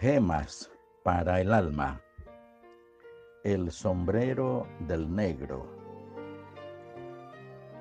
Gemas 0.00 0.70
para 1.02 1.40
el 1.40 1.52
alma. 1.52 2.00
El 3.42 3.72
sombrero 3.72 4.64
del 4.86 5.12
negro. 5.12 5.66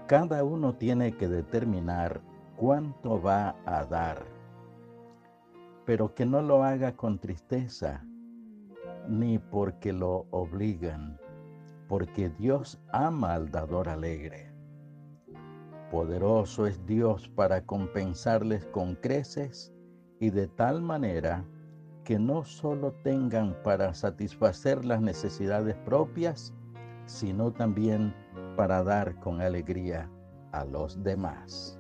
Cada 0.07 0.43
uno 0.43 0.73
tiene 0.73 1.16
que 1.16 1.27
determinar 1.27 2.20
cuánto 2.55 3.21
va 3.21 3.55
a 3.68 3.86
dar, 3.86 4.25
pero 5.86 6.16
que 6.16 6.25
no 6.25 6.41
lo 6.41 6.64
haga 6.64 6.95
con 6.95 7.20
tristeza, 7.20 8.04
ni 9.07 9.38
porque 9.38 9.93
lo 9.93 10.25
obligan, 10.31 11.20
porque 11.88 12.29
Dios 12.29 12.81
ama 12.91 13.36
al 13.36 13.52
dador 13.52 13.89
alegre. 13.89 14.52
Poderoso 15.91 16.65
es 16.65 16.84
Dios 16.88 17.29
para 17.29 17.63
compensarles 17.63 18.65
con 18.65 18.95
creces 18.95 19.71
y 20.20 20.31
de 20.31 20.47
tal 20.47 20.82
manera 20.82 21.46
que 22.07 22.18
no 22.18 22.46
solo 22.46 22.93
tengan 23.04 23.54
para 23.66 23.93
satisfacer 23.93 24.86
las 24.86 25.02
necesidades 25.02 25.75
propias, 25.84 26.54
sino 27.06 27.52
también 27.52 28.15
para 28.56 28.82
dar 28.82 29.20
con 29.20 29.42
alegría 29.42 30.10
a 30.54 30.64
los 30.64 31.04
demás. 31.04 31.78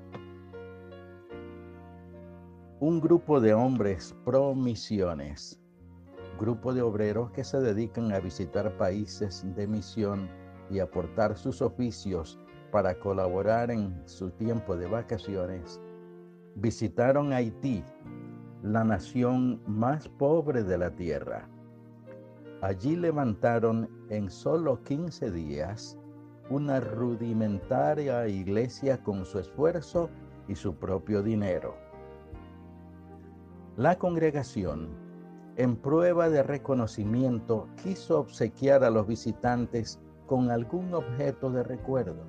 Un 2.81 2.99
grupo 2.99 3.39
de 3.39 3.53
hombres 3.53 4.13
pro 4.25 4.53
misiones, 4.53 5.61
grupo 6.37 6.73
de 6.73 6.81
obreros 6.81 7.31
que 7.31 7.45
se 7.45 7.61
dedican 7.61 8.11
a 8.11 8.19
visitar 8.19 8.75
países 8.75 9.45
de 9.55 9.65
misión 9.65 10.27
y 10.69 10.79
aportar 10.79 11.37
sus 11.37 11.61
oficios 11.61 12.37
para 12.69 12.99
colaborar 12.99 13.71
en 13.71 13.97
su 14.03 14.29
tiempo 14.31 14.75
de 14.75 14.87
vacaciones, 14.87 15.79
visitaron 16.55 17.31
Haití 17.31 17.81
la 18.67 18.83
nación 18.83 19.61
más 19.65 20.09
pobre 20.09 20.63
de 20.63 20.77
la 20.77 20.91
tierra. 20.91 21.47
Allí 22.61 22.95
levantaron 22.95 23.89
en 24.09 24.29
solo 24.29 24.83
15 24.83 25.31
días 25.31 25.97
una 26.49 26.79
rudimentaria 26.79 28.27
iglesia 28.27 29.01
con 29.03 29.25
su 29.25 29.39
esfuerzo 29.39 30.09
y 30.47 30.55
su 30.55 30.75
propio 30.75 31.23
dinero. 31.23 31.75
La 33.77 33.97
congregación, 33.97 34.89
en 35.55 35.77
prueba 35.77 36.29
de 36.29 36.43
reconocimiento, 36.43 37.67
quiso 37.83 38.19
obsequiar 38.19 38.83
a 38.83 38.89
los 38.89 39.07
visitantes 39.07 39.99
con 40.25 40.51
algún 40.51 40.93
objeto 40.93 41.49
de 41.51 41.63
recuerdo. 41.63 42.25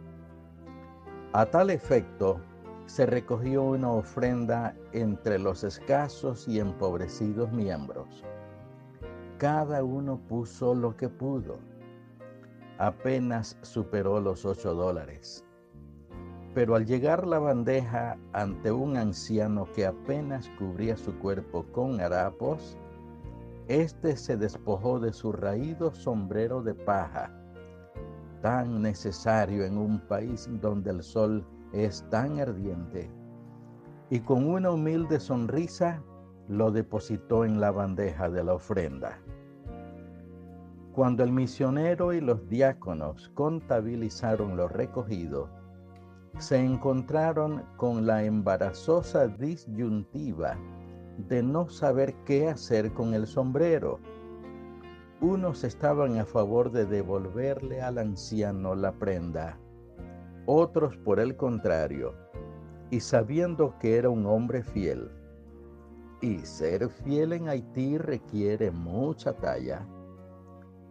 A 1.32 1.46
tal 1.46 1.70
efecto, 1.70 2.40
se 2.88 3.04
recogió 3.04 3.64
una 3.64 3.92
ofrenda 3.92 4.74
entre 4.92 5.38
los 5.38 5.62
escasos 5.62 6.48
y 6.48 6.58
empobrecidos 6.58 7.52
miembros. 7.52 8.24
Cada 9.36 9.84
uno 9.84 10.18
puso 10.26 10.74
lo 10.74 10.96
que 10.96 11.10
pudo. 11.10 11.58
Apenas 12.78 13.58
superó 13.60 14.20
los 14.20 14.46
ocho 14.46 14.74
dólares. 14.74 15.44
Pero 16.54 16.76
al 16.76 16.86
llegar 16.86 17.26
la 17.26 17.38
bandeja 17.38 18.16
ante 18.32 18.72
un 18.72 18.96
anciano 18.96 19.70
que 19.74 19.84
apenas 19.84 20.48
cubría 20.58 20.96
su 20.96 21.14
cuerpo 21.18 21.66
con 21.72 22.00
harapos, 22.00 22.78
éste 23.68 24.16
se 24.16 24.38
despojó 24.38 24.98
de 24.98 25.12
su 25.12 25.30
raído 25.30 25.92
sombrero 25.92 26.62
de 26.62 26.72
paja, 26.72 27.30
tan 28.40 28.80
necesario 28.80 29.66
en 29.66 29.76
un 29.76 30.00
país 30.00 30.48
donde 30.62 30.90
el 30.90 31.02
sol 31.02 31.44
es 31.72 32.04
tan 32.10 32.40
ardiente. 32.40 33.10
Y 34.10 34.20
con 34.20 34.48
una 34.48 34.70
humilde 34.70 35.20
sonrisa 35.20 36.02
lo 36.48 36.70
depositó 36.70 37.44
en 37.44 37.60
la 37.60 37.70
bandeja 37.70 38.30
de 38.30 38.42
la 38.42 38.54
ofrenda. 38.54 39.18
Cuando 40.92 41.22
el 41.22 41.30
misionero 41.30 42.12
y 42.12 42.20
los 42.20 42.48
diáconos 42.48 43.30
contabilizaron 43.34 44.56
lo 44.56 44.66
recogido, 44.66 45.48
se 46.38 46.58
encontraron 46.58 47.64
con 47.76 48.06
la 48.06 48.24
embarazosa 48.24 49.28
disyuntiva 49.28 50.56
de 51.28 51.42
no 51.42 51.68
saber 51.68 52.14
qué 52.24 52.48
hacer 52.48 52.92
con 52.92 53.12
el 53.12 53.26
sombrero. 53.26 54.00
Unos 55.20 55.64
estaban 55.64 56.18
a 56.18 56.24
favor 56.24 56.70
de 56.70 56.86
devolverle 56.86 57.82
al 57.82 57.98
anciano 57.98 58.74
la 58.74 58.92
prenda 58.92 59.58
otros 60.50 60.96
por 60.96 61.20
el 61.20 61.36
contrario, 61.36 62.14
y 62.88 63.00
sabiendo 63.00 63.74
que 63.78 63.98
era 63.98 64.08
un 64.08 64.24
hombre 64.24 64.62
fiel, 64.62 65.10
y 66.22 66.38
ser 66.38 66.88
fiel 66.88 67.34
en 67.34 67.50
Haití 67.50 67.98
requiere 67.98 68.70
mucha 68.70 69.34
talla, 69.34 69.86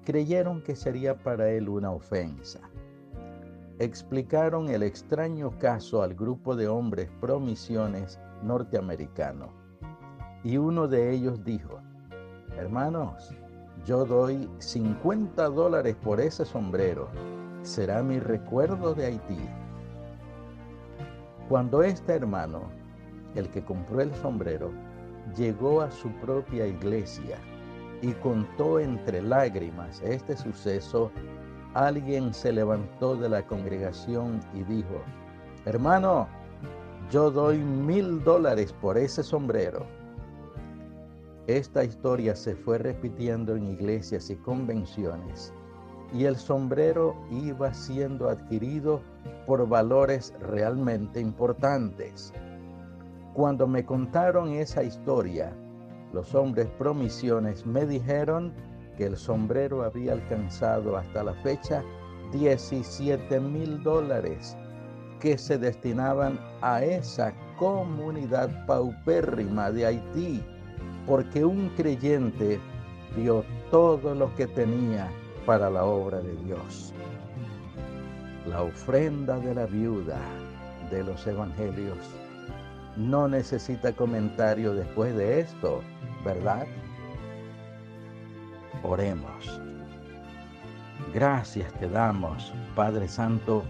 creyeron 0.05 0.61
que 0.61 0.75
sería 0.75 1.15
para 1.23 1.49
él 1.49 1.69
una 1.69 1.89
ofensa. 1.89 2.59
Explicaron 3.79 4.69
el 4.69 4.83
extraño 4.83 5.57
caso 5.57 6.03
al 6.03 6.13
grupo 6.13 6.55
de 6.55 6.67
hombres 6.67 7.09
promisiones 7.19 8.19
norteamericano, 8.43 9.51
y 10.43 10.57
uno 10.57 10.87
de 10.87 11.11
ellos 11.11 11.43
dijo, 11.43 11.79
hermanos, 12.55 13.33
yo 13.87 14.05
doy 14.05 14.47
50 14.59 15.49
dólares 15.49 15.95
por 15.95 16.21
ese 16.21 16.45
sombrero 16.45 17.09
será 17.67 18.01
mi 18.01 18.19
recuerdo 18.19 18.93
de 18.93 19.07
Haití. 19.07 19.49
Cuando 21.49 21.83
este 21.83 22.13
hermano, 22.13 22.63
el 23.35 23.49
que 23.49 23.63
compró 23.63 24.01
el 24.01 24.13
sombrero, 24.15 24.71
llegó 25.35 25.81
a 25.81 25.91
su 25.91 26.09
propia 26.21 26.65
iglesia 26.65 27.37
y 28.01 28.13
contó 28.13 28.79
entre 28.79 29.21
lágrimas 29.21 30.01
este 30.01 30.37
suceso, 30.37 31.11
alguien 31.73 32.33
se 32.33 32.53
levantó 32.53 33.15
de 33.15 33.29
la 33.29 33.45
congregación 33.45 34.39
y 34.53 34.63
dijo, 34.63 35.01
hermano, 35.65 36.27
yo 37.11 37.29
doy 37.29 37.57
mil 37.57 38.23
dólares 38.23 38.73
por 38.73 38.97
ese 38.97 39.23
sombrero. 39.23 39.85
Esta 41.47 41.83
historia 41.83 42.35
se 42.35 42.55
fue 42.55 42.77
repitiendo 42.77 43.55
en 43.55 43.67
iglesias 43.67 44.29
y 44.29 44.35
convenciones 44.35 45.53
y 46.13 46.25
el 46.25 46.35
sombrero 46.35 47.15
iba 47.29 47.73
siendo 47.73 48.29
adquirido 48.29 49.01
por 49.45 49.67
valores 49.67 50.33
realmente 50.39 51.19
importantes. 51.19 52.33
Cuando 53.33 53.67
me 53.67 53.85
contaron 53.85 54.53
esa 54.53 54.83
historia, 54.83 55.53
los 56.13 56.33
hombres 56.33 56.67
promisiones 56.77 57.65
me 57.65 57.85
dijeron 57.85 58.53
que 58.97 59.05
el 59.05 59.17
sombrero 59.17 59.83
había 59.83 60.13
alcanzado 60.13 60.97
hasta 60.97 61.23
la 61.23 61.33
fecha 61.35 61.83
17 62.31 63.39
mil 63.39 63.83
dólares 63.83 64.57
que 65.19 65.37
se 65.37 65.57
destinaban 65.57 66.39
a 66.61 66.83
esa 66.83 67.33
comunidad 67.57 68.65
paupérrima 68.65 69.71
de 69.71 69.85
Haití, 69.85 70.43
porque 71.05 71.43
un 71.43 71.69
creyente 71.69 72.59
dio 73.15 73.43
todo 73.71 74.13
lo 74.13 74.33
que 74.35 74.47
tenía 74.47 75.09
para 75.47 75.69
la 75.69 75.85
obra 75.85 76.19
de 76.19 76.35
Dios. 76.43 76.93
La 78.47 78.63
ofrenda 78.63 79.39
de 79.39 79.55
la 79.55 79.65
viuda 79.65 80.19
de 80.91 81.05
los 81.05 81.25
evangelios 81.25 81.97
no 82.97 83.29
necesita 83.29 83.93
comentario 83.93 84.73
después 84.73 85.15
de 85.15 85.39
esto, 85.39 85.81
¿verdad? 86.25 86.67
Oremos. 88.83 89.61
Gracias 91.13 91.71
te 91.79 91.87
damos, 91.87 92.53
Padre 92.75 93.07
Santo, 93.07 93.63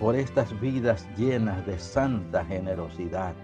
por 0.00 0.16
estas 0.16 0.60
vidas 0.60 1.06
llenas 1.16 1.64
de 1.64 1.78
santa 1.78 2.44
generosidad. 2.44 3.34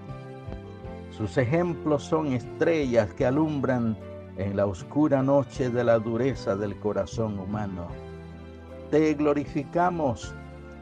Sus 1.16 1.38
ejemplos 1.38 2.02
son 2.02 2.32
estrellas 2.32 3.14
que 3.14 3.26
alumbran 3.26 3.96
en 4.40 4.56
la 4.56 4.64
oscura 4.64 5.22
noche 5.22 5.68
de 5.68 5.84
la 5.84 5.98
dureza 5.98 6.56
del 6.56 6.74
corazón 6.80 7.38
humano. 7.38 7.88
Te 8.90 9.12
glorificamos 9.14 10.34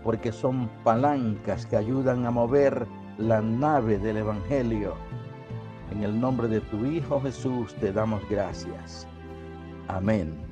porque 0.05 0.31
son 0.31 0.71
palancas 0.85 1.67
que 1.67 1.77
ayudan 1.77 2.25
a 2.25 2.31
mover 2.31 2.87
la 3.19 3.43
nave 3.43 3.99
del 3.99 4.19
Evangelio. 4.19 4.95
En 5.91 6.05
el 6.05 6.21
nombre 6.21 6.47
de 6.47 6.61
tu 6.61 6.87
Hijo 6.87 7.21
Jesús 7.21 7.75
te 7.75 7.93
damos 7.93 8.23
gracias. 8.29 9.09
Amén. 9.89 10.48